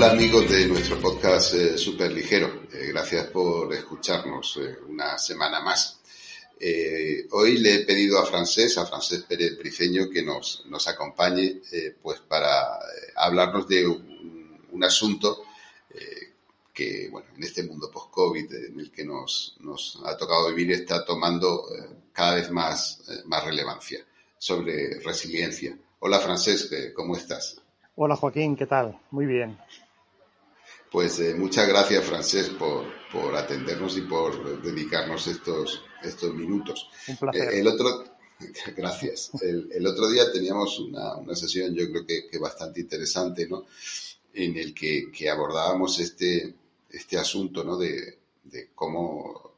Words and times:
amigos 0.00 0.48
de 0.48 0.66
nuestro 0.66 0.98
podcast 0.98 1.54
eh, 1.54 1.76
Super 1.76 2.10
Ligero. 2.10 2.62
Eh, 2.72 2.86
gracias 2.88 3.26
por 3.26 3.72
escucharnos 3.74 4.56
eh, 4.56 4.78
una 4.88 5.18
semana 5.18 5.60
más. 5.60 6.00
hoy 7.30 7.58
le 7.58 7.74
he 7.74 7.84
pedido 7.84 8.18
a 8.18 8.24
Francés, 8.24 8.78
a 8.78 8.86
Francés 8.86 9.24
Pérez 9.28 9.58
Briceño, 9.58 10.08
que 10.08 10.22
nos, 10.22 10.64
nos 10.66 10.88
acompañe 10.88 11.60
pues 12.00 12.20
para 12.20 12.78
hablarnos 13.16 13.68
de 13.68 13.86
un, 13.86 14.82
asunto 14.82 15.44
que, 16.72 17.08
bueno, 17.10 17.28
en 17.36 17.42
este 17.42 17.62
mundo 17.62 17.90
post-COVID 17.90 18.52
en 18.54 18.80
el 18.80 18.90
que 18.90 19.04
nos, 19.04 19.56
nos, 19.60 20.00
ha 20.04 20.16
tocado 20.16 20.48
vivir 20.48 20.72
está 20.72 21.04
tomando 21.04 21.66
cada 22.12 22.36
vez 22.36 22.50
más, 22.50 23.02
más 23.26 23.44
relevancia 23.44 24.04
sobre 24.38 25.00
resiliencia. 25.00 25.76
Hola 26.00 26.18
Francés, 26.18 26.70
¿cómo 26.94 27.16
estás? 27.16 27.62
Hola 27.94 28.16
Joaquín, 28.16 28.56
¿qué 28.56 28.66
tal? 28.66 28.98
Muy 29.10 29.26
bien. 29.26 29.58
Pues 30.92 31.18
eh, 31.20 31.34
muchas 31.34 31.66
gracias, 31.66 32.04
Francés, 32.04 32.50
por, 32.50 32.84
por, 33.10 33.34
atendernos 33.34 33.96
y 33.96 34.02
por 34.02 34.60
dedicarnos 34.60 35.26
estos, 35.26 35.82
estos 36.02 36.34
minutos. 36.34 36.90
Un 37.08 37.16
placer. 37.16 37.54
Eh, 37.54 37.60
el 37.60 37.66
otro, 37.66 38.04
gracias. 38.76 39.30
El, 39.40 39.86
otro 39.86 40.10
día 40.10 40.30
teníamos 40.30 40.78
una, 40.80 41.16
una 41.16 41.34
sesión, 41.34 41.74
yo 41.74 41.90
creo 41.90 42.04
que, 42.06 42.38
bastante 42.38 42.82
interesante, 42.82 43.48
¿no? 43.48 43.64
En 44.34 44.58
el 44.58 44.74
que, 44.74 45.10
que 45.10 45.30
abordábamos 45.30 45.98
este, 45.98 46.54
este 46.90 47.16
asunto, 47.16 47.64
¿no? 47.64 47.78
De, 47.78 48.18
de 48.44 48.68
cómo 48.74 49.54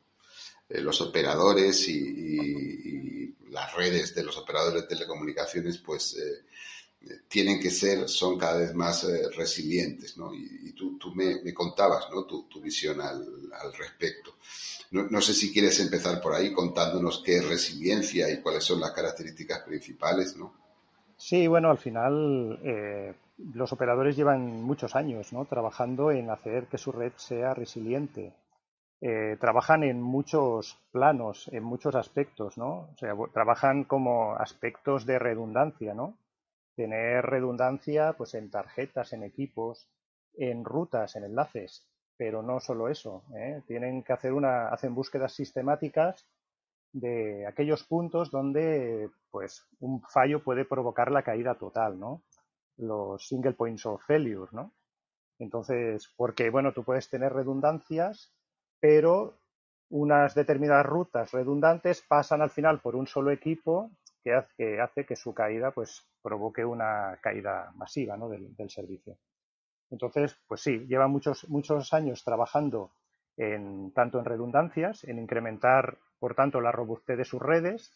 eh, 0.68 0.80
los 0.80 1.00
operadores 1.00 1.88
y, 1.88 1.98
y, 1.98 3.34
las 3.50 3.74
redes 3.74 4.14
de 4.14 4.22
los 4.22 4.36
operadores 4.36 4.82
de 4.82 4.88
telecomunicaciones, 4.88 5.78
pues, 5.78 6.16
tienen 7.28 7.60
que 7.60 7.70
ser, 7.70 8.08
son 8.08 8.38
cada 8.38 8.58
vez 8.58 8.74
más 8.74 9.04
eh, 9.04 9.28
resilientes, 9.36 10.16
¿no? 10.16 10.34
Y, 10.34 10.72
tú, 10.72 10.98
tú 10.98 11.14
me, 11.14 11.52
contabas, 11.54 12.08
¿no? 12.10 12.24
Tu, 12.24 12.60
visión 12.60 13.00
al, 13.00 13.50
al 13.52 13.72
respecto. 13.74 14.36
No, 14.90 15.04
no, 15.10 15.20
sé 15.20 15.34
si 15.34 15.52
quieres 15.52 15.78
empezar 15.80 16.20
por 16.20 16.34
ahí 16.34 16.52
contándonos 16.52 17.22
qué 17.24 17.36
es 17.36 17.48
resiliencia 17.48 18.30
y 18.30 18.40
cuáles 18.40 18.64
son 18.64 18.80
las 18.80 18.92
características 18.92 19.60
principales, 19.60 20.36
¿no? 20.36 20.52
Sí, 21.16 21.46
bueno, 21.46 21.70
al 21.70 21.78
final 21.78 22.58
eh, 22.62 23.14
los 23.54 23.72
operadores 23.72 24.16
llevan 24.16 24.62
muchos 24.62 24.94
años, 24.94 25.32
¿no? 25.32 25.44
Trabajando 25.44 26.10
en 26.10 26.30
hacer 26.30 26.66
que 26.66 26.78
su 26.78 26.92
red 26.92 27.12
sea 27.16 27.54
resiliente. 27.54 28.34
Eh, 29.00 29.36
trabajan 29.40 29.82
en 29.82 30.00
muchos 30.00 30.78
planos, 30.90 31.48
en 31.52 31.62
muchos 31.62 31.94
aspectos, 31.94 32.56
¿no? 32.56 32.88
O 32.94 32.96
sea, 32.98 33.14
trabajan 33.32 33.84
como 33.84 34.34
aspectos 34.34 35.04
de 35.04 35.18
redundancia, 35.18 35.94
¿no? 35.94 36.16
Tener 36.74 37.24
redundancia 37.24 38.14
pues 38.14 38.34
en 38.34 38.50
tarjetas, 38.50 39.12
en 39.12 39.22
equipos, 39.22 39.88
en 40.34 40.64
rutas, 40.64 41.16
en 41.16 41.24
enlaces, 41.24 41.86
pero 42.16 42.42
no 42.42 42.60
solo 42.60 42.88
eso, 42.88 43.24
¿eh? 43.36 43.62
tienen 43.66 44.02
que 44.02 44.12
hacer 44.12 44.32
una, 44.32 44.68
hacen 44.68 44.94
búsquedas 44.94 45.32
sistemáticas 45.32 46.26
de 46.92 47.46
aquellos 47.46 47.84
puntos 47.84 48.30
donde 48.30 49.10
pues 49.30 49.66
un 49.80 50.00
fallo 50.02 50.42
puede 50.42 50.64
provocar 50.64 51.10
la 51.10 51.22
caída 51.22 51.56
total, 51.56 51.98
¿no? 51.98 52.22
Los 52.76 53.26
single 53.26 53.54
points 53.54 53.84
of 53.86 54.04
failure, 54.04 54.50
¿no? 54.52 54.72
Entonces, 55.40 56.12
porque 56.16 56.50
bueno, 56.50 56.72
tú 56.72 56.84
puedes 56.84 57.10
tener 57.10 57.32
redundancias, 57.32 58.32
pero 58.78 59.34
unas 59.90 60.34
determinadas 60.34 60.86
rutas 60.86 61.32
redundantes 61.32 62.02
pasan 62.02 62.42
al 62.42 62.50
final 62.50 62.80
por 62.80 62.94
un 62.94 63.06
solo 63.06 63.32
equipo 63.32 63.90
que 64.22 64.32
hace 64.80 65.04
que, 65.04 65.16
su 65.16 65.34
caída 65.34 65.72
pues 65.72 66.08
provoque 66.24 66.64
una 66.64 67.18
caída 67.20 67.70
masiva 67.76 68.16
del, 68.16 68.70
servicio. 68.70 69.18
Entonces, 69.90 70.34
pues 70.48 70.62
sí, 70.62 70.86
lleva 70.88 71.06
muchos, 71.06 71.46
muchos 71.50 71.92
años 71.92 72.24
trabajando 72.24 72.92
en, 73.36 73.92
tanto 73.92 74.18
en 74.18 74.24
redundancias, 74.24 75.04
en 75.04 75.18
incrementar, 75.18 75.98
por 76.18 76.34
tanto, 76.34 76.62
la 76.62 76.72
robustez 76.72 77.18
de 77.18 77.26
sus 77.26 77.42
redes 77.42 77.92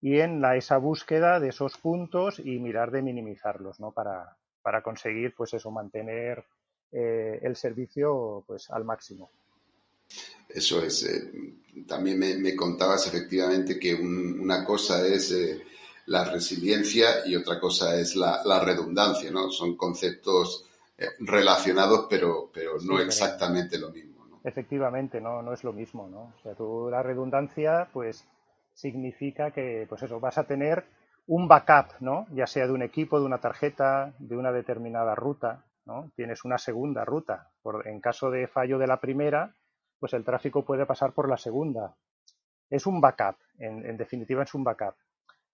y 0.00 0.20
en 0.20 0.40
la, 0.40 0.56
esa 0.56 0.78
búsqueda 0.78 1.40
de 1.40 1.48
esos 1.48 1.76
puntos 1.76 2.38
y 2.38 2.60
mirar 2.60 2.92
de 2.92 3.02
minimizarlos, 3.02 3.80
¿no? 3.80 3.90
Para, 3.90 4.36
para 4.62 4.82
conseguir, 4.82 5.34
pues 5.34 5.52
eso, 5.52 5.72
mantener 5.72 6.44
eh, 6.92 7.40
el 7.42 7.56
servicio 7.56 8.44
pues 8.46 8.70
al 8.70 8.84
máximo. 8.84 9.28
Eso 10.48 10.80
es. 10.84 11.02
Eh, 11.02 11.84
también 11.88 12.18
me, 12.18 12.54
contabas 12.54 13.08
efectivamente 13.08 13.76
que 13.76 13.94
una 13.94 14.64
cosa 14.64 15.04
es 15.04 15.32
eh, 15.32 15.62
la 16.06 16.24
resiliencia 16.24 17.26
y 17.26 17.36
otra 17.36 17.60
cosa 17.60 17.96
es 17.96 18.16
la, 18.16 18.60
redundancia, 18.60 19.30
¿no? 19.30 19.50
Son 19.50 19.76
conceptos 19.76 20.66
eh, 20.96 21.06
relacionados, 21.20 22.06
pero, 22.08 22.50
pero 22.52 22.78
no 22.82 23.00
exactamente 23.00 23.78
lo 23.78 23.90
mismo. 23.90 24.26
¿no? 24.26 24.40
Efectivamente, 24.44 25.20
no, 25.20 25.42
no 25.42 25.52
es 25.52 25.64
lo 25.64 25.72
mismo, 25.72 26.08
¿no? 26.08 26.34
O 26.38 26.42
sea, 26.42 26.54
tú, 26.54 26.88
la 26.90 27.02
redundancia, 27.02 27.88
pues, 27.92 28.24
significa 28.72 29.50
que, 29.50 29.86
pues 29.88 30.02
eso, 30.02 30.20
vas 30.20 30.38
a 30.38 30.44
tener 30.44 30.84
un 31.26 31.48
backup, 31.48 32.00
¿no? 32.00 32.26
Ya 32.30 32.46
sea 32.46 32.66
de 32.66 32.72
un 32.72 32.82
equipo, 32.82 33.18
de 33.18 33.26
una 33.26 33.38
tarjeta, 33.38 34.14
de 34.18 34.36
una 34.36 34.52
determinada 34.52 35.14
ruta, 35.14 35.64
¿no? 35.84 36.10
Tienes 36.14 36.44
una 36.44 36.58
segunda 36.58 37.04
ruta. 37.04 37.50
Por, 37.62 37.88
en 37.88 38.00
caso 38.00 38.30
de 38.30 38.46
fallo 38.46 38.78
de 38.78 38.86
la 38.86 39.00
primera, 39.00 39.54
pues 39.98 40.12
el 40.12 40.24
tráfico 40.24 40.64
puede 40.64 40.86
pasar 40.86 41.12
por 41.12 41.28
la 41.28 41.36
segunda. 41.36 41.96
Es 42.68 42.86
un 42.86 43.00
backup, 43.00 43.36
en, 43.58 43.96
definitiva 43.96 44.42
es 44.42 44.54
un 44.54 44.64
backup. 44.64 44.94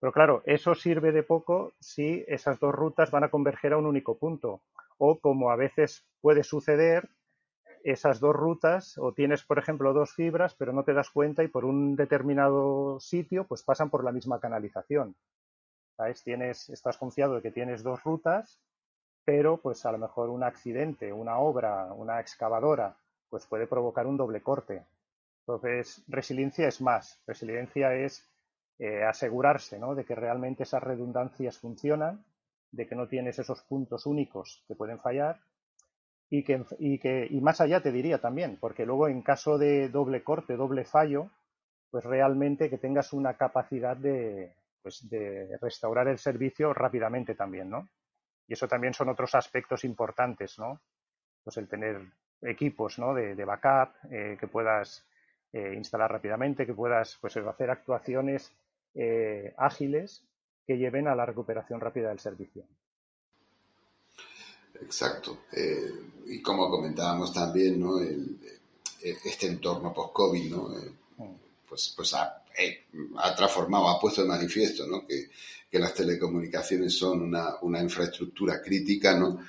Pero 0.03 0.11
claro, 0.11 0.43
eso 0.45 0.75
sirve 0.75 1.13
de 1.13 1.23
poco 1.23 1.71
si 1.79 2.25
esas 2.27 2.59
dos 2.59 2.75
rutas 2.75 3.09
van 3.09 3.23
a 3.23 3.29
converger 3.29 3.71
a 3.71 3.77
un 3.77 3.85
único 3.85 4.17
punto. 4.17 4.59
O 4.97 5.17
como 5.21 5.49
a 5.49 5.55
veces 5.55 6.05
puede 6.19 6.43
suceder, 6.43 7.07
esas 7.85 8.19
dos 8.19 8.35
rutas, 8.35 8.97
o 8.97 9.13
tienes, 9.13 9.43
por 9.43 9.59
ejemplo, 9.59 9.93
dos 9.93 10.11
fibras, 10.11 10.55
pero 10.55 10.73
no 10.73 10.83
te 10.83 10.91
das 10.91 11.09
cuenta 11.09 11.41
y 11.41 11.47
por 11.47 11.63
un 11.63 11.95
determinado 11.95 12.99
sitio, 12.99 13.45
pues 13.45 13.63
pasan 13.63 13.89
por 13.89 14.03
la 14.03 14.11
misma 14.11 14.41
canalización. 14.41 15.15
¿Sabes? 15.95 16.21
Tienes, 16.21 16.67
estás 16.67 16.97
confiado 16.97 17.35
de 17.35 17.41
que 17.41 17.51
tienes 17.51 17.81
dos 17.81 18.03
rutas, 18.03 18.59
pero 19.23 19.55
pues 19.55 19.85
a 19.85 19.93
lo 19.93 19.99
mejor 19.99 20.31
un 20.31 20.43
accidente, 20.43 21.13
una 21.13 21.37
obra, 21.37 21.93
una 21.93 22.19
excavadora 22.19 22.97
pues 23.29 23.47
puede 23.47 23.67
provocar 23.67 24.05
un 24.05 24.17
doble 24.17 24.41
corte. 24.41 24.83
Entonces, 25.47 26.03
resiliencia 26.09 26.67
es 26.67 26.81
más. 26.81 27.21
Resiliencia 27.25 27.95
es 27.95 28.32
eh, 28.79 29.03
asegurarse 29.03 29.79
de 29.79 30.05
que 30.05 30.15
realmente 30.15 30.63
esas 30.63 30.83
redundancias 30.83 31.57
funcionan, 31.57 32.23
de 32.71 32.87
que 32.87 32.95
no 32.95 33.07
tienes 33.07 33.39
esos 33.39 33.61
puntos 33.63 34.05
únicos 34.05 34.63
que 34.67 34.75
pueden 34.75 34.99
fallar 34.99 35.39
y 36.29 36.43
que, 36.43 36.65
y 36.79 36.97
que 36.97 37.27
y 37.29 37.39
más 37.41 37.61
allá 37.61 37.81
te 37.81 37.91
diría 37.91 38.19
también, 38.19 38.57
porque 38.59 38.85
luego 38.85 39.07
en 39.07 39.21
caso 39.21 39.57
de 39.57 39.89
doble 39.89 40.23
corte, 40.23 40.55
doble 40.55 40.85
fallo, 40.85 41.29
pues 41.91 42.03
realmente 42.03 42.69
que 42.69 42.79
tengas 42.79 43.13
una 43.13 43.35
capacidad 43.35 43.95
de, 43.95 44.55
pues 44.81 45.07
de 45.09 45.57
restaurar 45.61 46.07
el 46.07 46.17
servicio 46.17 46.73
rápidamente 46.73 47.35
también, 47.35 47.69
¿no? 47.69 47.87
Y 48.47 48.53
eso 48.53 48.67
también 48.67 48.93
son 48.93 49.09
otros 49.09 49.35
aspectos 49.35 49.83
importantes, 49.83 50.57
¿no? 50.57 50.81
Pues 51.43 51.57
el 51.57 51.67
tener 51.67 52.01
equipos 52.45 52.99
¿no? 52.99 53.13
de, 53.13 53.45
backup 53.45 53.95
eh, 54.11 54.37
que 54.39 54.47
puedas 54.47 55.05
eh, 55.53 55.73
instalar 55.75 56.11
rápidamente, 56.11 56.65
que 56.65 56.73
puedas 56.73 57.17
pues, 57.21 57.37
hacer 57.37 57.69
actuaciones 57.69 58.51
eh, 58.95 59.53
ágiles 59.57 60.23
que 60.67 60.77
lleven 60.77 61.07
a 61.07 61.15
la 61.15 61.25
recuperación 61.25 61.79
rápida 61.79 62.09
del 62.09 62.19
servicio. 62.19 62.63
Exacto. 64.81 65.43
y 66.25 66.41
como 66.41 66.69
comentábamos 66.69 67.31
también, 67.33 67.79
¿no? 67.79 67.99
este 68.01 69.47
entorno 69.47 69.93
post-COVID, 69.93 70.49
¿no? 70.49 70.69
Mm. 71.17 71.35
pues, 71.69 71.93
pues 71.95 72.13
ha, 72.13 72.43
transformado, 73.35 73.89
ha 73.89 73.99
puesto 73.99 74.23
de 74.23 74.27
manifiesto 74.27 74.87
¿no? 74.87 75.05
que, 75.05 75.29
que 75.69 75.79
las 75.79 75.93
telecomunicaciones 75.93 76.97
son 76.97 77.21
una, 77.21 77.55
una 77.61 77.81
infraestructura 77.81 78.61
crítica, 78.61 79.17
¿no? 79.17 79.39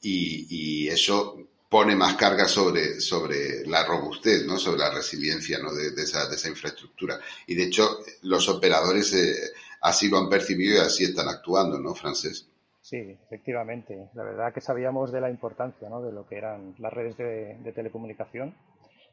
Y, 0.00 0.46
y, 0.48 0.88
eso 0.88 1.51
pone 1.72 1.96
más 1.96 2.16
carga 2.16 2.46
sobre, 2.46 3.00
sobre 3.00 3.64
la 3.64 3.82
robustez, 3.86 4.44
¿no? 4.44 4.58
sobre 4.58 4.80
la 4.80 4.90
resiliencia 4.90 5.58
¿no? 5.58 5.72
de, 5.72 5.88
esa, 6.02 6.28
de 6.28 6.34
esa 6.34 6.50
infraestructura. 6.50 7.18
Y 7.46 7.54
de 7.54 7.62
hecho, 7.62 7.96
los 8.24 8.46
operadores 8.50 9.14
eh, 9.14 9.54
así 9.80 10.10
lo 10.10 10.18
han 10.18 10.28
percibido 10.28 10.76
y 10.76 10.86
así 10.86 11.04
están 11.04 11.28
actuando, 11.28 11.78
¿no, 11.78 11.94
Francés? 11.94 12.46
Sí, 12.82 13.16
efectivamente. 13.24 14.10
La 14.12 14.22
verdad 14.22 14.52
que 14.52 14.60
sabíamos 14.60 15.12
de 15.12 15.22
la 15.22 15.30
importancia 15.30 15.88
¿no? 15.88 16.02
de 16.02 16.12
lo 16.12 16.26
que 16.26 16.36
eran 16.36 16.74
las 16.78 16.92
redes 16.92 17.16
de, 17.16 17.72
telecomunicación, 17.74 18.54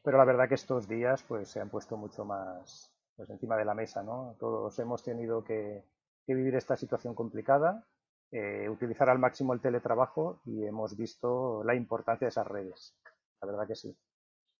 pero 0.04 0.18
la 0.18 0.26
verdad 0.26 0.50
que 0.50 0.56
estos 0.56 0.86
días 0.90 1.24
pues, 1.30 1.48
se 1.48 1.62
han 1.62 1.70
puesto 1.70 1.96
mucho 1.96 2.26
más 2.26 2.92
pues, 3.16 3.30
encima 3.30 3.56
de 3.56 3.64
la 3.64 3.74
mesa. 3.74 4.04
¿no? 4.04 4.36
Todos 4.38 4.78
hemos 4.80 5.02
tenido 5.02 5.46
que, 5.46 5.86
que 6.28 6.36
vivir 6.36 6.56
esta 6.56 6.76
situación 6.76 7.16
complicada 7.16 7.86
eh, 8.32 8.70
utilizar 8.70 9.10
al 9.10 9.18
máximo 9.18 9.54
el 9.54 9.60
teletrabajo 9.60 10.40
y 10.46 10.64
hemos 10.64 10.96
visto 10.96 11.64
la 11.64 11.74
importancia 11.74 12.26
de 12.26 12.30
esas 12.30 12.48
redes. 12.48 12.96
La 13.42 13.48
verdad 13.48 13.68
que 13.68 13.76
sí. 13.76 13.98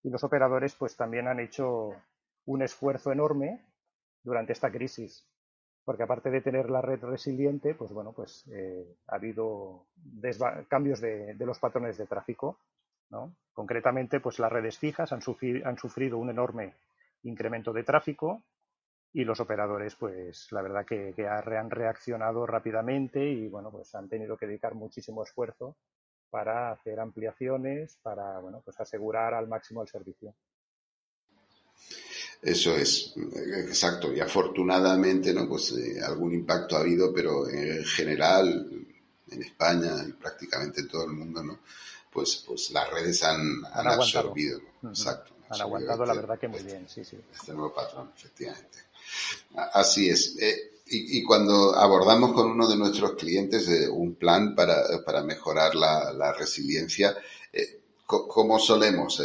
Y 0.02 0.10
los 0.10 0.24
operadores 0.24 0.74
pues 0.74 0.96
también 0.96 1.28
han 1.28 1.40
hecho 1.40 1.94
un 2.46 2.62
esfuerzo 2.62 3.12
enorme 3.12 3.64
durante 4.24 4.52
esta 4.52 4.70
crisis, 4.70 5.26
porque 5.84 6.02
aparte 6.02 6.30
de 6.30 6.40
tener 6.40 6.68
la 6.68 6.80
red 6.80 7.02
resiliente, 7.02 7.74
pues 7.74 7.92
bueno, 7.92 8.12
pues 8.12 8.44
eh, 8.52 8.96
ha 9.06 9.16
habido 9.16 9.86
cambios 10.68 11.00
de, 11.00 11.34
los 11.38 11.58
patrones 11.58 11.96
de 11.96 12.06
tráfico, 12.06 12.58
¿no? 13.10 13.34
Concretamente, 13.52 14.20
pues 14.20 14.38
las 14.38 14.50
redes 14.50 14.78
fijas 14.78 15.12
han, 15.12 15.20
han 15.64 15.78
sufrido 15.78 16.18
un 16.18 16.30
enorme 16.30 16.74
incremento 17.22 17.72
de 17.72 17.84
tráfico 17.84 18.42
y 19.12 19.24
los 19.24 19.40
operadores, 19.40 19.96
pues 19.96 20.46
la 20.52 20.62
verdad 20.62 20.86
que, 20.86 21.14
han 21.26 21.70
reaccionado 21.70 22.46
rápidamente 22.46 23.28
y 23.28 23.48
bueno, 23.48 23.70
pues 23.70 23.94
han 23.94 24.08
tenido 24.08 24.36
que 24.36 24.46
dedicar 24.46 24.74
muchísimo 24.74 25.24
esfuerzo 25.24 25.76
para 26.30 26.70
hacer 26.70 27.00
ampliaciones, 27.00 27.98
para 28.02 28.38
bueno, 28.38 28.62
pues 28.64 28.78
asegurar 28.78 29.34
al 29.34 29.48
máximo 29.48 29.82
el 29.82 29.88
servicio. 29.88 30.34
Eso 32.40 32.76
es, 32.76 33.14
exacto. 33.68 34.12
Y 34.12 34.20
afortunadamente, 34.20 35.34
¿no? 35.34 35.48
Pues 35.48 35.72
eh, 35.72 36.00
algún 36.02 36.32
impacto 36.32 36.76
ha 36.76 36.80
habido, 36.80 37.12
pero 37.12 37.48
en 37.48 37.84
general, 37.84 38.86
en 39.28 39.42
España 39.42 39.90
y 40.08 40.12
prácticamente 40.12 40.80
en 40.80 40.88
todo 40.88 41.04
el 41.04 41.12
mundo, 41.12 41.42
¿no? 41.42 41.58
Pues, 42.12 42.44
pues 42.46 42.70
las 42.70 42.90
redes 42.90 43.22
han, 43.24 43.64
absorbido. 43.72 44.60
Exacto. 44.84 45.34
Han, 45.50 45.60
aguantado, 45.60 46.06
la 46.06 46.14
verdad 46.14 46.38
que 46.38 46.48
muy 46.48 46.62
bien, 46.62 46.88
sí, 46.88 47.04
sí. 47.04 47.18
Este 47.32 47.52
nuevo 47.52 47.74
patrón, 47.74 48.12
efectivamente. 48.16 48.78
Así 49.72 50.08
es. 50.08 50.36
Eh, 50.38 50.80
y, 50.86 51.22
cuando 51.22 51.74
abordamos 51.76 52.32
con 52.32 52.50
uno 52.50 52.66
de 52.68 52.76
nuestros 52.76 53.12
clientes 53.12 53.68
eh, 53.68 53.88
un 53.88 54.16
plan 54.16 54.56
para, 54.56 55.04
para 55.04 55.22
mejorar 55.22 55.74
la, 55.74 56.12
la 56.12 56.32
resiliencia, 56.32 57.16
¿cómo 58.06 58.58
solemos 58.58 59.20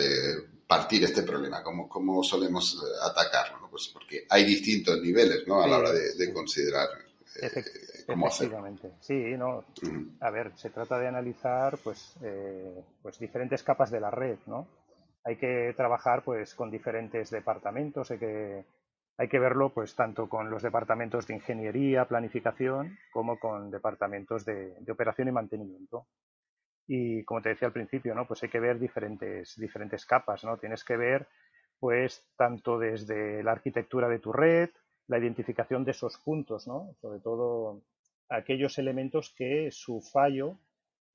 partir 0.68 1.04
este 1.04 1.24
problema? 1.24 1.64
¿Cómo, 1.64 1.88
cómo 1.88 2.24
solemos 2.24 2.76
eh, 2.76 2.88
atacarlo? 3.04 3.70
Pues 3.70 3.90
porque 3.90 4.26
hay 4.30 4.46
distintos 4.46 5.00
niveles 5.02 5.48
¿no? 5.48 5.62
a 5.62 5.68
la 5.68 5.78
hora 5.78 5.92
de, 5.92 6.34
considerar 6.34 6.88
eh, 7.42 7.64
cómo 8.06 8.28
Efectivamente. 8.28 8.92
Sí, 9.02 9.36
no. 9.38 9.66
A 10.22 10.30
ver, 10.30 10.54
se 10.56 10.70
trata 10.70 10.98
de 10.98 11.08
analizar 11.08 11.78
pues, 11.84 12.14
eh, 12.22 12.82
pues 13.02 13.20
diferentes 13.20 13.64
capas 13.64 13.92
de 13.92 14.00
la 14.00 14.12
red, 14.12 14.38
¿no? 14.48 14.68
Hay 15.26 15.36
que 15.38 15.74
trabajar 15.76 16.24
pues 16.24 16.56
con 16.56 16.72
diferentes 16.72 17.30
departamentos, 17.32 18.12
hay 18.12 18.20
que, 18.20 18.66
hay 19.18 19.28
que 19.28 19.40
verlo 19.40 19.74
pues 19.74 19.96
tanto 19.96 20.30
con 20.30 20.50
los 20.50 20.64
departamentos 20.64 21.28
de 21.28 21.34
ingeniería, 21.34 22.06
planificación, 22.06 22.98
como 23.12 23.40
con 23.40 23.70
departamentos 23.72 24.46
de 24.46 24.76
operación 24.90 25.28
y 25.28 25.32
mantenimiento. 25.32 26.08
Y 26.88 27.24
como 27.24 27.42
te 27.42 27.50
decía 27.50 27.68
al 27.68 27.74
principio, 27.74 28.14
¿no? 28.14 28.28
Pues 28.28 28.44
hay 28.44 28.50
que 28.50 28.60
ver 28.60 28.80
diferentes, 28.80 29.56
diferentes 29.58 30.06
capas, 30.06 30.44
¿no? 30.44 30.58
Tienes 30.58 30.84
que 30.84 30.98
ver, 30.98 31.28
pues, 31.80 32.28
tanto 32.38 32.78
desde 32.78 33.44
la 33.44 33.54
arquitectura 33.54 34.08
de 34.08 34.20
tu 34.20 34.32
red, 34.32 34.70
la 35.08 35.18
identificación 35.18 35.84
de 35.84 35.92
esos 35.92 36.18
puntos, 36.18 36.68
¿no? 36.68 36.94
Sobre 37.02 37.20
todo 37.20 37.82
aquellos 38.30 38.78
elementos 38.78 39.34
que 39.36 39.70
su 39.72 40.02
fallo 40.02 40.60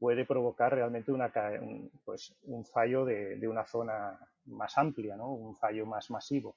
puede 0.00 0.24
provocar 0.24 0.74
realmente 0.74 1.12
una, 1.12 1.30
un, 1.60 1.90
pues, 2.04 2.34
un 2.44 2.64
fallo 2.64 3.04
de, 3.04 3.36
de, 3.36 3.46
una 3.46 3.66
zona 3.66 4.18
más 4.46 4.76
amplia, 4.78 5.14
¿no? 5.14 5.30
Un 5.30 5.54
fallo 5.54 5.84
más 5.86 6.10
masivo. 6.10 6.56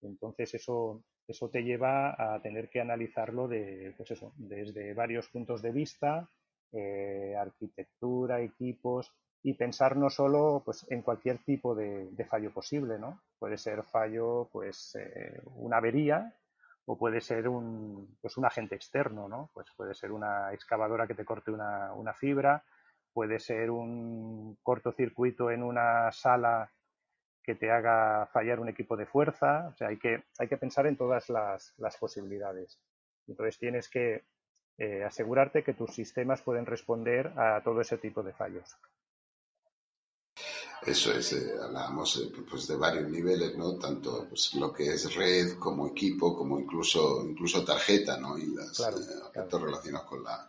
Entonces 0.00 0.54
eso, 0.54 1.04
eso 1.28 1.50
te 1.50 1.62
lleva 1.62 2.14
a 2.18 2.40
tener 2.40 2.70
que 2.70 2.80
analizarlo 2.80 3.46
de, 3.46 3.92
pues 3.96 4.10
eso, 4.10 4.32
desde 4.36 4.94
varios 4.94 5.28
puntos 5.28 5.60
de 5.60 5.70
vista, 5.70 6.28
eh, 6.72 7.34
arquitectura, 7.38 8.40
equipos 8.40 9.12
y 9.42 9.52
pensar 9.52 9.96
no 9.96 10.08
solo 10.08 10.62
pues, 10.64 10.86
en 10.90 11.02
cualquier 11.02 11.38
tipo 11.44 11.74
de, 11.74 12.26
fallo 12.28 12.52
posible, 12.52 12.98
¿no? 12.98 13.20
Puede 13.38 13.58
ser 13.58 13.82
fallo, 13.82 14.48
pues 14.50 14.96
eh, 14.96 15.40
una 15.56 15.76
avería 15.76 16.34
o 16.86 16.96
puede 16.96 17.20
ser 17.20 17.48
un, 17.48 18.16
pues, 18.20 18.36
un 18.36 18.44
agente 18.44 18.76
externo, 18.76 19.28
¿no? 19.28 19.50
Pues 19.52 19.66
puede 19.76 19.94
ser 19.94 20.12
una 20.12 20.52
excavadora 20.52 21.06
que 21.06 21.14
te 21.14 21.24
corte 21.24 21.50
una, 21.50 21.92
una 21.92 22.14
fibra, 22.14 22.64
puede 23.12 23.38
ser 23.38 23.70
un 23.70 24.56
cortocircuito 24.62 25.50
en 25.50 25.62
una 25.62 26.10
sala 26.12 26.70
que 27.42 27.54
te 27.54 27.70
haga 27.70 28.26
fallar 28.26 28.60
un 28.60 28.68
equipo 28.68 28.96
de 28.96 29.06
fuerza. 29.06 29.68
O 29.68 29.76
sea, 29.76 29.88
hay 29.88 29.98
que, 29.98 30.24
hay 30.38 30.48
que 30.48 30.56
pensar 30.56 30.86
en 30.86 30.96
todas 30.96 31.28
las, 31.28 31.74
las 31.78 31.96
posibilidades. 31.96 32.80
Entonces 33.26 33.58
tienes 33.58 33.88
que 33.88 34.24
eh, 34.78 35.04
asegurarte 35.04 35.62
que 35.62 35.74
tus 35.74 35.94
sistemas 35.94 36.42
pueden 36.42 36.66
responder 36.66 37.32
a 37.36 37.62
todo 37.62 37.80
ese 37.80 37.98
tipo 37.98 38.22
de 38.22 38.32
fallos. 38.32 38.76
Eso 40.86 41.12
es, 41.12 41.32
eh, 41.32 41.52
hablábamos 41.60 42.16
eh, 42.16 42.30
pues 42.48 42.68
de 42.68 42.76
varios 42.76 43.10
niveles, 43.10 43.56
¿no? 43.56 43.74
Tanto 43.74 44.26
pues, 44.28 44.54
lo 44.54 44.72
que 44.72 44.86
es 44.86 45.12
red 45.16 45.58
como 45.58 45.88
equipo, 45.88 46.36
como 46.36 46.60
incluso, 46.60 47.24
incluso 47.28 47.64
tarjeta, 47.64 48.16
¿no? 48.18 48.38
Y 48.38 48.46
los 48.46 48.80
aspectos 48.80 49.60
relacionados 49.60 50.06
con 50.06 50.22
la, 50.22 50.48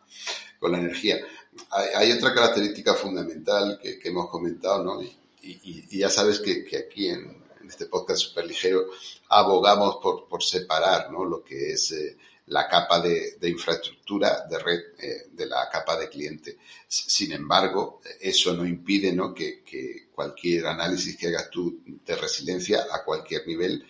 con 0.59 0.71
la 0.71 0.77
energía. 0.77 1.17
Hay, 1.71 2.11
otra 2.11 2.35
característica 2.35 2.93
fundamental 2.93 3.79
que, 3.81 3.99
hemos 4.03 4.29
comentado, 4.29 4.83
¿no? 4.83 5.01
Y, 5.01 5.97
ya 5.97 6.09
sabes 6.09 6.39
que, 6.39 6.67
aquí 6.77 7.07
en, 7.07 7.47
este 7.67 7.87
podcast 7.87 8.21
super 8.21 8.45
ligero 8.45 8.85
abogamos 9.27 9.97
por, 9.97 10.27
por 10.27 10.43
separar, 10.43 11.11
¿no? 11.11 11.25
Lo 11.25 11.43
que 11.43 11.71
es 11.71 11.93
la 12.47 12.67
capa 12.67 13.01
de, 13.01 13.37
infraestructura 13.41 14.45
de 14.49 14.59
red 14.59 14.79
eh, 14.99 15.27
de 15.31 15.45
la 15.45 15.69
capa 15.69 15.97
de 15.97 16.09
cliente. 16.09 16.57
Sin 16.87 17.31
embargo, 17.33 18.01
eso 18.19 18.53
no 18.53 18.65
impide 18.65 19.13
¿no? 19.13 19.33
Que, 19.33 19.63
cualquier 20.11 20.65
análisis 20.65 21.17
que 21.17 21.27
hagas 21.27 21.49
tú 21.49 21.81
de 21.85 22.15
resiliencia 22.15 22.85
a 22.91 23.03
cualquier 23.03 23.45
nivel 23.45 23.85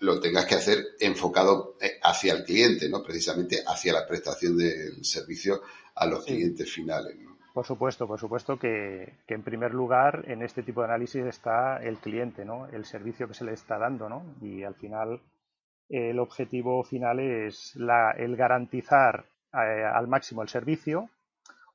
lo 0.00 0.20
tengas 0.20 0.46
que 0.46 0.54
hacer 0.54 0.78
enfocado 1.00 1.76
eh, 1.80 1.98
hacia 2.02 2.32
el 2.32 2.44
cliente, 2.44 2.88
¿no? 2.88 3.02
precisamente 3.02 3.62
hacia 3.66 3.92
la 3.92 4.06
prestación 4.06 4.56
del 4.56 5.04
servicio 5.04 5.60
a 5.96 6.06
los 6.06 6.24
clientes 6.24 6.72
finales. 6.72 7.16
Por 7.52 7.66
supuesto, 7.66 8.06
por 8.06 8.20
supuesto 8.20 8.56
que, 8.56 9.18
que, 9.26 9.34
en 9.34 9.42
primer 9.42 9.74
lugar 9.74 10.24
en 10.28 10.42
este 10.42 10.62
tipo 10.62 10.82
de 10.82 10.86
análisis 10.86 11.24
está 11.24 11.78
el 11.78 11.98
cliente, 11.98 12.44
¿no? 12.44 12.68
el 12.68 12.84
servicio 12.84 13.26
que 13.26 13.34
se 13.34 13.44
le 13.44 13.52
está 13.52 13.76
dando 13.76 14.08
¿no? 14.08 14.36
y 14.40 14.62
al 14.62 14.76
final 14.76 15.20
el 15.88 16.18
objetivo 16.18 16.84
final 16.84 17.20
es 17.20 17.74
el 17.76 18.36
garantizar 18.36 19.24
eh, 19.52 19.56
al 19.56 20.08
máximo 20.08 20.42
el 20.42 20.48
servicio 20.48 21.08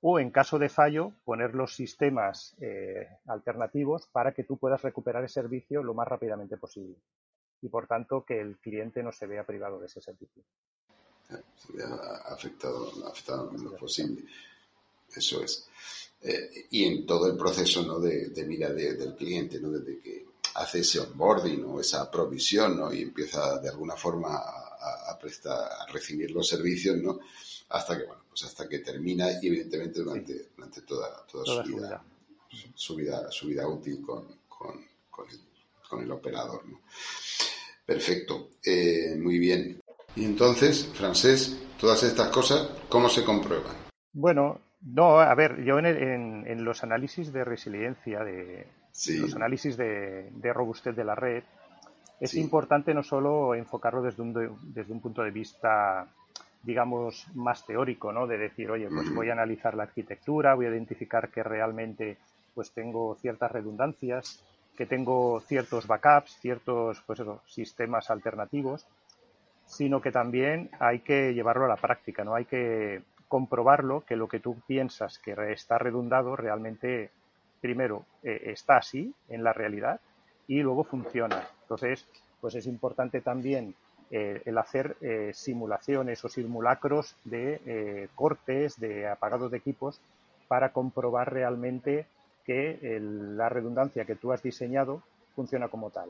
o 0.01 0.20
en 0.20 0.32
caso 0.32 0.60
de 0.60 0.70
fallo 0.70 1.13
poner 1.24 1.55
los 1.55 1.75
sistemas 1.75 2.55
eh, 2.60 3.08
alternativos 3.27 4.08
para 4.12 4.34
que 4.34 4.43
tú 4.43 4.58
puedas 4.58 4.82
recuperar 4.82 5.24
el 5.24 5.29
servicio 5.29 5.82
lo 5.82 5.93
más 5.93 6.08
rápidamente 6.08 6.58
posible 6.58 6.96
y 7.62 7.70
por 7.70 7.88
tanto 7.88 8.24
que 8.25 8.39
el 8.39 8.58
cliente 8.58 9.01
no 9.01 9.12
se 9.12 9.25
vea 9.25 9.46
privado 9.46 9.79
de 9.79 9.86
ese 9.86 10.01
servicio. 10.01 10.43
Se 11.55 11.74
vea 11.74 11.88
afectado, 12.25 12.91
afectado 13.08 13.46
lo 13.46 13.51
menos 13.53 13.74
posible. 13.79 14.24
Eso 15.15 15.41
es. 15.41 15.70
Eh, 16.22 16.67
y 16.72 16.86
en 16.86 17.05
todo 17.05 17.32
el 17.32 17.38
proceso 17.38 17.84
¿no? 17.84 18.00
de, 18.00 18.29
de 18.29 18.46
mira 18.46 18.70
del 18.72 19.15
cliente, 19.15 19.60
¿no? 19.60 19.72
desde 19.72 20.00
que 20.00 20.25
hace 20.55 20.79
ese 20.79 21.00
onboarding 21.00 21.65
o 21.65 21.79
esa 21.79 22.10
provisión, 22.10 22.77
¿no? 22.77 22.93
Y 22.93 23.01
empieza 23.01 23.60
de 23.60 23.69
alguna 23.69 23.95
forma 23.95 24.36
a, 24.36 25.17
prestar, 25.19 25.72
a 25.79 25.86
recibir 25.91 26.31
los 26.31 26.48
servicios, 26.48 26.98
¿no? 26.98 27.19
Hasta 27.69 27.98
que, 27.98 28.05
bueno, 28.05 28.24
pues 28.29 28.43
hasta 28.43 28.67
que 28.67 28.79
termina 28.79 29.27
y 29.41 29.48
evidentemente 29.48 30.01
durante, 30.01 30.50
durante 30.55 30.81
toda, 30.81 31.25
toda, 31.25 31.45
su, 31.45 31.75
vida, 31.75 32.03
su, 32.75 32.95
vida, 32.95 33.31
su 33.31 33.48
vida 33.48 33.67
útil 33.67 34.01
con, 34.01 34.27
con, 34.48 34.86
con, 35.10 36.03
el, 36.03 36.12
operador, 36.12 36.65
¿no? 36.67 36.81
Perfecto, 37.86 38.50
eh, 38.63 39.15
muy 39.17 39.39
bien. 39.39 39.81
Y 40.15 40.25
entonces, 40.25 40.89
Francés, 40.93 41.57
todas 41.79 42.03
estas 42.03 42.29
cosas, 42.29 42.69
¿cómo 42.89 43.10
se 43.10 43.24
comprueban? 43.24 43.75
Bueno, 44.12 44.62
no, 44.81 45.19
a 45.19 45.33
ver, 45.33 45.63
yo 45.63 45.79
en, 45.79 45.86
en 46.48 46.65
los 46.65 46.83
análisis 46.83 47.31
de 47.31 47.43
resiliencia, 47.43 48.24
de, 48.24 48.67
los 49.20 49.36
análisis 49.36 49.76
de, 49.78 50.54
robustez 50.54 50.96
de 50.96 51.04
la 51.04 51.16
red, 51.16 51.44
es 52.20 52.36
importante 52.36 52.94
no 52.94 53.04
solo 53.04 53.56
enfocarlo 53.56 54.02
desde 54.02 54.22
un, 54.22 54.34
desde 54.74 54.94
un 54.94 55.02
punto 55.02 55.24
de 55.24 55.32
vista, 55.32 56.08
digamos, 56.62 57.28
más 57.34 57.66
teórico, 57.66 58.14
¿no? 58.14 58.28
De 58.28 58.38
decir, 58.38 58.72
oye, 58.72 58.88
pues 58.88 59.14
voy 59.14 59.30
a 59.30 59.34
analizar 59.34 59.76
la 59.76 59.84
arquitectura, 59.84 60.54
voy 60.54 60.68
a 60.68 60.70
identificar 60.70 61.30
que 61.30 61.44
realmente 61.44 62.18
pues 62.54 62.72
tengo 62.72 63.16
ciertas 63.16 63.52
redundancias, 63.52 64.44
que 64.78 64.86
tengo 64.86 65.42
ciertos 65.42 65.88
backups, 65.88 66.38
ciertos 66.40 67.02
pues 67.06 67.22
sistemas 67.48 68.10
alternativos, 68.10 68.86
sino 69.66 70.02
que 70.02 70.12
también 70.12 70.70
hay 70.80 71.00
que 71.00 71.34
llevarlo 71.34 71.66
a 71.66 71.70
la 71.70 71.78
práctica, 71.78 72.24
¿no? 72.24 72.36
Hay 72.36 72.46
que 72.46 73.02
comprobarlo 73.28 74.02
que 74.06 74.16
lo 74.16 74.28
que 74.28 74.40
tú 74.40 74.62
piensas 74.68 75.18
que 75.20 75.34
está 75.52 75.78
redundado 75.78 76.36
realmente 76.36 77.10
primero 77.63 78.05
eh, 78.24 78.41
está 78.48 78.75
así 78.75 79.15
en 79.29 79.41
la 79.41 79.53
realidad 79.53 80.01
y 80.50 80.62
luego 80.62 80.84
funciona. 80.84 81.48
Entonces, 81.62 82.05
pues 82.41 82.55
es 82.55 82.67
importante 82.67 83.22
también 83.22 83.74
eh, 84.12 84.41
el 84.43 84.58
hacer 84.58 84.98
eh, 85.00 85.32
simulaciones 85.34 86.25
o 86.25 86.27
simulacros 86.27 87.15
de 87.24 88.10
cortes, 88.15 88.77
de 88.82 89.08
apagados 89.08 89.50
de 89.50 89.60
equipos, 89.60 90.01
para 90.50 90.74
comprobar 90.74 91.32
realmente 91.32 92.05
que 92.46 93.00
la 93.00 93.48
redundancia 93.48 94.03
que 94.03 94.17
tú 94.17 94.34
has 94.34 94.43
diseñado 94.43 95.01
funciona 95.34 95.70
como 95.70 95.89
tal. 95.89 96.10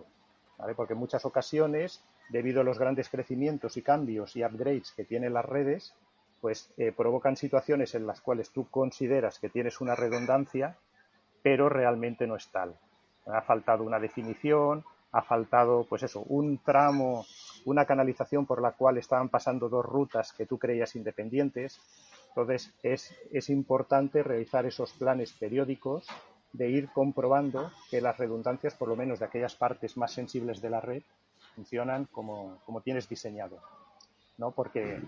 porque 0.76 0.94
en 0.94 1.00
muchas 1.00 1.24
ocasiones, 1.24 2.02
debido 2.30 2.62
a 2.62 2.64
los 2.64 2.80
grandes 2.80 3.10
crecimientos 3.10 3.78
y 3.78 3.84
cambios 3.84 4.36
y 4.36 4.44
upgrades 4.44 4.92
que 4.96 5.06
tienen 5.06 5.34
las 5.34 5.46
redes, 5.46 5.94
pues 6.42 6.74
provocan 6.98 7.38
situaciones 7.38 7.94
en 7.94 8.08
las 8.08 8.22
cuales 8.22 8.50
tú 8.50 8.68
consideras 8.72 9.38
que 9.38 9.50
tienes 9.50 9.80
una 9.82 9.96
redundancia, 9.96 10.76
pero 11.44 11.70
realmente 11.70 12.26
no 12.26 12.36
es 12.36 12.48
tal. 12.50 12.76
Ha 13.28 13.42
faltado 13.42 13.84
una 13.84 14.00
definición, 14.00 14.84
ha 15.12 15.22
faltado, 15.22 15.86
pues 15.88 16.02
eso, 16.04 16.22
un 16.22 16.58
tramo, 16.58 17.26
una 17.66 17.86
canalización 17.86 18.48
por 18.48 18.62
la 18.62 18.72
cual 18.72 18.98
estaban 18.98 19.30
pasando 19.30 19.70
dos 19.70 19.86
rutas 19.86 20.34
que 20.34 20.48
tú 20.48 20.58
creías 20.58 20.96
independientes. 20.96 21.80
Entonces, 22.30 22.74
es, 22.82 23.16
es 23.32 23.50
importante 23.50 24.24
realizar 24.24 24.66
esos 24.66 24.92
planes 24.94 25.34
periódicos 25.34 26.08
de 26.52 26.70
ir 26.70 26.90
comprobando 26.90 27.72
que 27.92 28.02
las 28.02 28.18
redundancias, 28.18 28.74
por 28.74 28.88
lo 28.88 28.96
menos 28.96 29.20
de 29.20 29.26
aquellas 29.26 29.56
partes 29.56 29.98
más 29.98 30.12
sensibles 30.12 30.62
de 30.62 30.70
la 30.72 30.82
red, 30.82 31.04
funcionan 31.56 32.06
como, 32.06 32.60
como 32.66 32.82
tienes 32.82 33.08
diseñado. 33.08 33.60
¿no? 34.38 34.52
Porque 34.52 35.00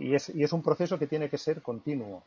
y 0.00 0.14
es, 0.14 0.30
y 0.30 0.42
es 0.42 0.52
un 0.54 0.62
proceso 0.62 0.98
que 0.98 1.06
tiene 1.06 1.28
que 1.28 1.36
ser 1.36 1.60
continuo, 1.60 2.22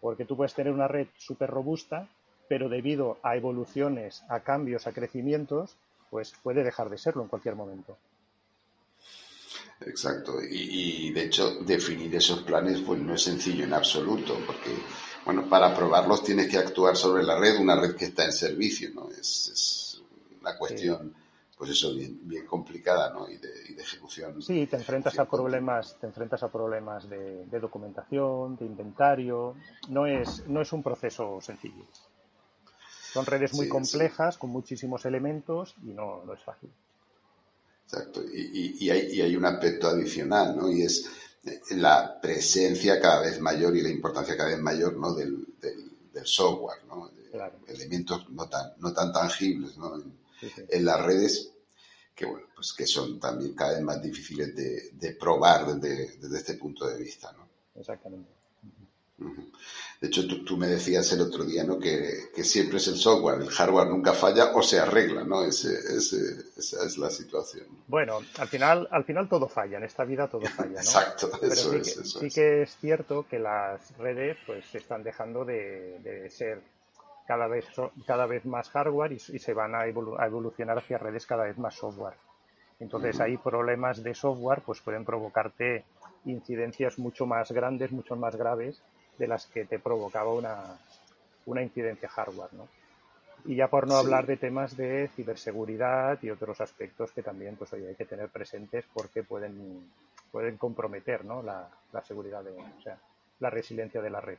porque 0.00 0.24
tú 0.24 0.36
puedes 0.36 0.54
tener 0.54 0.72
una 0.72 0.86
red 0.86 1.08
súper 1.16 1.50
robusta, 1.50 2.08
pero 2.48 2.68
debido 2.68 3.18
a 3.22 3.36
evoluciones, 3.36 4.22
a 4.28 4.40
cambios, 4.40 4.86
a 4.86 4.92
crecimientos, 4.92 5.76
pues 6.10 6.32
puede 6.42 6.64
dejar 6.64 6.88
de 6.88 6.98
serlo 6.98 7.22
en 7.22 7.28
cualquier 7.28 7.54
momento. 7.54 7.96
Exacto. 9.80 10.38
Y, 10.42 11.12
de 11.12 11.24
hecho, 11.24 11.62
definir 11.62 12.14
esos 12.16 12.42
planes 12.42 12.80
pues 12.80 13.00
no 13.00 13.14
es 13.14 13.22
sencillo 13.22 13.64
en 13.64 13.74
absoluto, 13.74 14.36
porque 14.44 14.74
bueno, 15.24 15.48
para 15.48 15.74
probarlos 15.74 16.24
tienes 16.24 16.48
que 16.48 16.58
actuar 16.58 16.96
sobre 16.96 17.22
la 17.22 17.38
red, 17.38 17.58
una 17.60 17.80
red 17.80 17.94
que 17.94 18.06
está 18.06 18.24
en 18.24 18.32
servicio, 18.32 18.90
¿no? 18.94 19.10
Es, 19.10 19.48
es 19.52 20.02
una 20.40 20.56
cuestión 20.56 21.14
pues 21.58 21.70
eso, 21.70 21.92
bien, 21.92 22.20
bien 22.22 22.46
complicada, 22.46 23.12
¿no? 23.12 23.28
Y 23.28 23.36
de, 23.36 23.48
ejecución. 23.78 24.40
Sí, 24.40 24.66
te 24.66 24.76
enfrentas 24.76 25.18
a 25.18 25.24
problemas, 25.24 25.96
te 26.00 26.06
enfrentas 26.06 26.42
a 26.42 26.48
problemas 26.50 27.08
de, 27.08 27.44
documentación, 27.60 28.56
de 28.56 28.64
inventario. 28.64 29.56
No 29.88 30.06
es, 30.06 30.46
no 30.46 30.60
es 30.60 30.72
un 30.72 30.82
proceso 30.82 31.40
sencillo. 31.40 31.84
Son 33.12 33.24
redes 33.26 33.54
muy 33.54 33.68
complejas, 33.68 34.38
con 34.38 34.50
muchísimos 34.50 35.04
elementos 35.04 35.74
y 35.82 35.92
no, 35.92 36.24
no 36.24 36.34
es 36.34 36.42
fácil. 36.42 36.70
Exacto. 37.84 38.22
Y, 38.22 38.84
y, 38.84 38.90
hay, 38.90 39.12
y, 39.12 39.20
hay, 39.22 39.34
un 39.34 39.46
aspecto 39.46 39.88
adicional, 39.88 40.56
¿no? 40.56 40.70
Y 40.70 40.82
es 40.82 41.08
la 41.70 42.20
presencia 42.20 43.00
cada 43.00 43.22
vez 43.22 43.40
mayor 43.40 43.74
y 43.76 43.82
la 43.82 43.88
importancia 43.88 44.36
cada 44.36 44.50
vez 44.50 44.58
mayor, 44.58 44.96
¿no? 44.96 45.14
Del, 45.14 45.46
del, 45.60 45.88
software, 46.24 46.84
¿no? 46.88 47.10
Elementos 47.68 48.28
no 48.30 48.48
tan, 48.48 48.72
no 48.78 48.92
tan 48.92 49.12
tangibles, 49.12 49.78
¿no? 49.78 50.02
en 50.68 50.84
las 50.84 51.00
redes 51.04 51.52
que 52.18 52.26
bueno, 52.26 52.48
pues 52.52 52.72
que 52.72 52.84
son 52.84 53.20
también 53.20 53.54
cada 53.54 53.74
vez 53.74 53.82
más 53.82 54.02
difíciles 54.02 54.52
de, 54.56 55.12
probar 55.12 55.80
desde, 55.80 56.36
este 56.36 56.54
punto 56.54 56.84
de 56.88 56.98
vista, 56.98 57.30
¿no? 57.30 57.48
Exactamente. 57.76 58.28
De 60.00 60.06
hecho, 60.06 60.22
tú, 60.44 60.56
me 60.56 60.68
decías 60.68 61.12
el 61.12 61.22
otro 61.22 61.44
día, 61.44 61.64
¿no? 61.64 61.78
Que, 61.78 62.30
siempre 62.44 62.76
es 62.76 62.86
el 62.86 62.96
software, 62.96 63.40
el 63.40 63.50
hardware 63.50 63.88
nunca 63.88 64.12
falla 64.12 64.52
o 64.54 64.62
se 64.62 64.78
arregla, 64.78 65.24
¿no? 65.24 65.42
esa 65.42 65.70
es 66.56 66.98
la 66.98 67.10
situación. 67.10 67.66
Bueno, 67.88 68.20
al 68.38 68.48
final, 68.48 68.86
al 68.92 69.04
final 69.04 69.28
todo 69.28 69.48
falla, 69.48 69.78
en 69.78 69.84
esta 69.84 70.04
vida 70.04 70.28
todo 70.28 70.42
falla, 70.46 70.70
¿no? 70.70 70.78
Exacto, 70.78 71.30
eso 71.42 71.70
sí 71.72 71.76
es. 71.78 71.94
Que, 71.96 72.04
sí 72.04 72.28
que 72.30 72.62
es 72.62 72.76
cierto 72.76 73.26
que 73.28 73.40
las 73.40 73.96
redes, 73.98 74.36
pues, 74.46 74.72
están 74.74 75.02
dejando 75.02 75.44
de, 75.44 75.98
de 75.98 76.30
ser 76.30 76.62
cada 77.28 77.46
vez, 77.46 77.66
cada 78.06 78.24
vez 78.24 78.46
más 78.46 78.70
hardware 78.70 79.12
y, 79.12 79.18
se 79.18 79.52
van 79.52 79.74
a, 79.74 79.84
evolucionar 79.86 80.78
hacia 80.78 80.96
redes 80.96 81.26
cada 81.26 81.44
vez 81.44 81.58
más 81.58 81.74
software. 81.74 82.14
Entonces 82.80 83.20
hay 83.20 83.36
problemas 83.36 84.02
de 84.02 84.14
software, 84.14 84.62
pues 84.64 84.80
pueden 84.80 85.04
provocarte 85.04 85.84
incidencias 86.24 86.98
mucho 86.98 87.26
más 87.26 87.52
grandes, 87.52 87.92
mucho 87.92 88.16
más 88.16 88.34
graves 88.34 88.80
de 89.18 89.26
las 89.26 89.46
que 89.46 89.64
te 89.64 89.78
provocaba 89.78 90.32
una, 90.32 90.78
una 91.46 91.62
incidencia 91.62 92.08
hardware, 92.08 92.52
¿no? 92.54 92.68
Y 93.44 93.56
ya 93.56 93.68
por 93.68 93.86
no 93.86 93.96
hablar 93.96 94.26
de 94.26 94.36
temas 94.36 94.76
de 94.76 95.08
ciberseguridad 95.14 96.18
y 96.22 96.30
otros 96.30 96.60
aspectos 96.60 97.12
que 97.12 97.22
también 97.22 97.56
pues 97.56 97.72
hay 97.72 97.94
que 97.94 98.04
tener 98.04 98.28
presentes 98.28 98.84
porque 98.92 99.22
pueden, 99.22 99.90
pueden 100.30 100.56
comprometer 100.56 101.24
¿no? 101.24 101.42
la, 101.42 101.70
la 101.92 102.04
seguridad, 102.04 102.42
de, 102.42 102.50
o 102.50 102.82
sea, 102.82 102.98
la 103.38 103.48
resiliencia 103.48 104.02
de 104.02 104.10
la 104.10 104.20
red. 104.20 104.38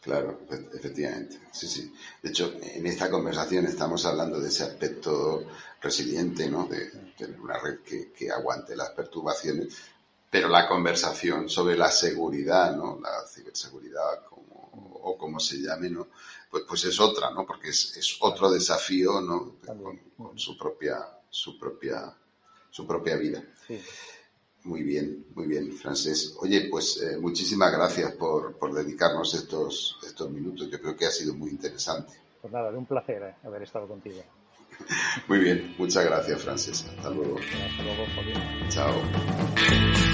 Claro, 0.00 0.40
efectivamente. 0.72 1.38
Sí, 1.52 1.66
sí. 1.66 1.92
De 2.22 2.30
hecho, 2.30 2.54
en 2.62 2.86
esta 2.86 3.10
conversación 3.10 3.66
estamos 3.66 4.06
hablando 4.06 4.40
de 4.40 4.48
ese 4.48 4.62
aspecto 4.64 5.44
resiliente, 5.80 6.48
¿no? 6.48 6.66
De 6.66 6.90
tener 7.18 7.38
una 7.38 7.58
red 7.58 7.80
que, 7.80 8.30
aguante 8.30 8.74
las 8.76 8.90
perturbaciones, 8.90 9.76
pero 10.30 10.48
la 10.48 10.68
conversación 10.68 11.48
sobre 11.48 11.76
la 11.76 11.90
seguridad, 11.90 12.76
¿no? 12.76 13.00
La 13.00 13.26
ciberseguridad, 13.26 14.24
como, 14.28 14.70
o 15.02 15.18
como 15.18 15.40
se 15.40 15.56
llame, 15.60 15.90
¿no? 15.90 16.08
Pues, 16.50 16.64
pues 16.68 16.84
es 16.84 17.00
otra, 17.00 17.30
¿no? 17.30 17.44
Porque 17.44 17.70
es, 17.70 18.16
otro 18.20 18.50
desafío, 18.50 19.20
¿no? 19.20 19.56
Con, 19.66 20.38
su 20.38 20.56
propia, 20.56 20.98
su 21.28 21.58
propia, 21.58 22.14
su 22.70 22.86
propia 22.86 23.16
vida. 23.16 23.42
Sí. 23.66 23.80
Muy 24.64 24.82
bien, 24.82 25.26
muy 25.34 25.46
bien, 25.46 25.72
Francés. 25.72 26.36
Oye, 26.38 26.68
pues 26.70 27.00
eh, 27.02 27.16
muchísimas 27.16 27.72
gracias 27.72 28.12
por, 28.12 28.58
por, 28.58 28.74
dedicarnos 28.74 29.34
estos, 29.34 29.98
estos 30.06 30.30
minutos. 30.30 30.70
Yo 30.70 30.78
creo 30.80 30.94
que 30.94 31.06
ha 31.06 31.10
sido 31.10 31.34
muy 31.34 31.50
interesante. 31.50 32.12
Pues 32.42 32.52
nada, 32.52 32.70
de 32.70 32.76
un 32.76 32.86
placer 32.86 33.22
eh, 33.22 33.34
haber 33.42 33.62
estado 33.62 33.88
contigo. 33.88 34.22
muy 35.28 35.38
bien, 35.38 35.74
muchas 35.78 36.04
gracias, 36.04 36.42
Francés. 36.42 36.86
Hasta 36.96 37.10
luego. 37.10 37.36
Hasta 37.38 37.82
luego, 37.82 38.04
Chao. 38.68 40.09